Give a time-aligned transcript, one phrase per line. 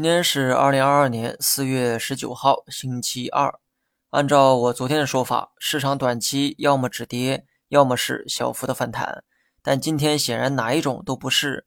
[0.00, 3.60] 今天是二零二二年四月十九号，星期二。
[4.08, 9.22] 按照我昨天的说法，市场短期要么止跌，要么是小幅的反弹。
[9.60, 11.66] 但今天显然哪一种都不是。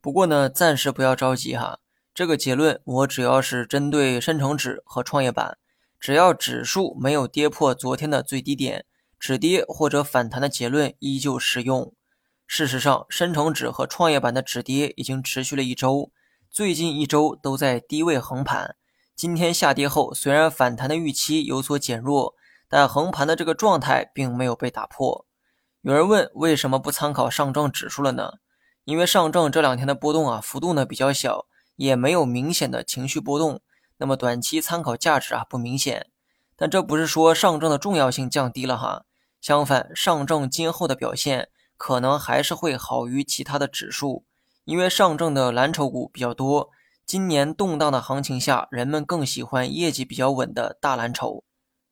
[0.00, 1.78] 不过呢，暂时不要着急哈。
[2.14, 5.58] 这个结论我主要是针对深成指和创业板。
[6.00, 8.86] 只要指数没有跌破昨天的最低点，
[9.20, 11.92] 止跌或者反弹的结论依旧适用。
[12.46, 16.10] 事实上，深成指和创业板的止跌已经持续了一周。
[16.54, 18.76] 最近一周都在低位横盘，
[19.16, 22.36] 今天下跌后，虽然反弹的预期有所减弱，
[22.68, 25.26] 但横盘的这个状态并没有被打破。
[25.80, 28.34] 有人问，为什么不参考上证指数了呢？
[28.84, 33.60] 因为上证这两天的波动啊，幅度呢比较小，也没有明显的情绪波动，
[33.96, 36.06] 那么短期参考价值啊不明显。
[36.54, 39.06] 但这不是说上证的重要性降低了哈，
[39.40, 44.24] 相反，上证今后的表现可能还是会好于其他的指数。
[44.64, 46.70] 因为上证的蓝筹股比较多，
[47.04, 51.44] 今年动荡的行情下，人们更喜欢业绩比较稳的大蓝筹。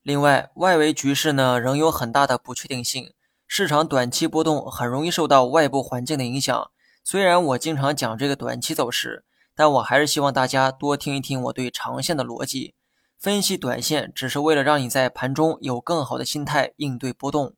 [0.03, 3.12] 另外，外围局势呢仍有很大的不确定性，
[3.47, 6.70] 市场短期波动很容易受到外部环境的影响。
[7.05, 12.75] 虽然我经常讲这个短期走势，但我还是希望大家多听一听我对长线的逻辑。
[13.19, 17.55] 分析短线只是为了让你在盘中有更好的心态应对波动。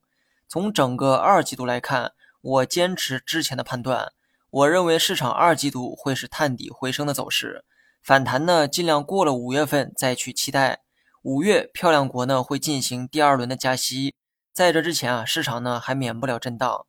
[0.49, 4.13] 从整个二季度来看，我坚持之前的判断。
[4.55, 7.65] 我认为市场二季度会是探底回升的走势，
[8.01, 10.85] 反弹呢尽量过了五月份再去期待。
[11.23, 14.15] 五月漂亮国呢会进行第二轮的加息，
[14.53, 16.87] 在这之前啊，市场呢还免不了震荡。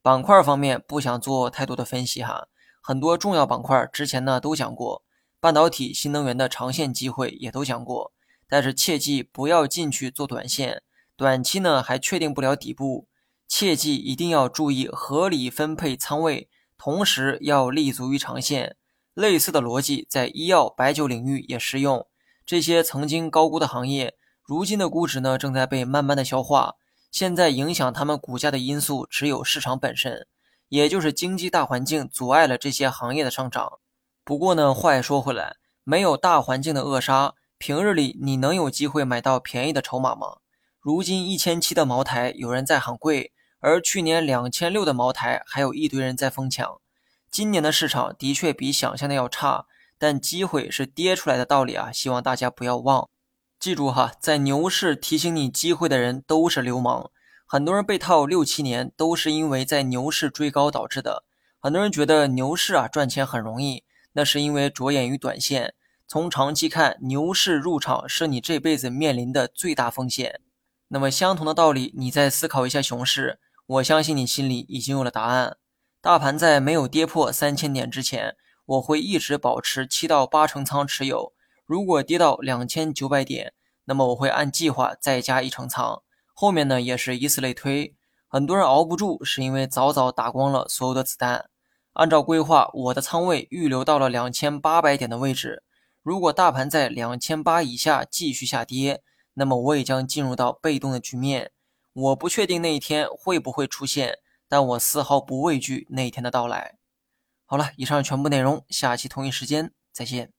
[0.00, 2.46] 板块方面不想做太多的分析哈，
[2.80, 5.02] 很多重要板块之前呢都讲过，
[5.40, 8.12] 半导体、新能源的长线机会也都讲过，
[8.48, 10.84] 但是切记不要进去做短线，
[11.16, 13.08] 短期呢还确定不了底部，
[13.48, 16.48] 切记一定要注意合理分配仓位。
[16.78, 18.76] 同时要立足于长线，
[19.12, 22.06] 类似的逻辑在医药、白酒领域也适用。
[22.46, 26.76] 这些曾经高估的行业，如今的估值呢正在被慢慢的消化。
[27.10, 30.26] 现在影响他们股价的因素只有市场本身，
[30.68, 33.80] 也就是经济大环境阻碍了这些行业的上涨。
[34.24, 40.36] 不过呢，话也说回来，没有大环境的扼杀，平日里你能有机会买到便宜的筹码吗？
[40.80, 43.32] 如今一千七的茅台，有人在喊贵。
[43.60, 46.80] 而去年两千六的茅台，还有一堆人在疯抢。
[47.30, 49.66] 今年的市场的确比想象的要差，
[49.98, 53.08] 但机会是跌出来的道理啊，希望大家不要忘。
[53.58, 57.10] 记住哈，在牛市提醒你机会的人都是流氓。
[57.44, 61.24] 很多人被套六七年，都是因为在牛市追高导致的。
[61.58, 63.82] 很多人觉得牛市啊赚钱很容易，
[64.12, 65.74] 那是因为着眼于短线。
[66.06, 70.40] 从长期看，牛市入场是你这辈子面临的最大风险。
[70.88, 73.40] 那么相同的道理，你再思考一下熊市。
[73.68, 75.58] 我相信你心里已经有了答案。
[76.00, 78.34] 大盘在没有跌破三千点之前，
[78.64, 81.34] 我会一直保持七到八成仓持有。
[81.66, 83.52] 如果跌到两千九百点，
[83.84, 86.02] 那么我会按计划再加一成仓。
[86.32, 87.94] 后面呢也是以此类推。
[88.26, 91.50] 很多人熬不住，是因为早早打光了所有的子弹。
[91.92, 95.62] 按照规划，我的仓位预留到了两千八百点的位置。
[96.02, 99.02] 如果大盘在两千八以下继续下跌，
[99.34, 101.50] 那么我也将进入到被动的局面。
[101.98, 106.78] 我不确定那一天会不会出现，但我丝毫不畏惧那一天的到来。
[107.44, 110.32] 好了，以上全部内容，下期同一时间再见。